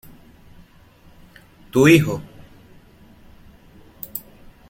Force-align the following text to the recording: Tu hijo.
Tu 1.69 1.87
hijo. 1.87 2.23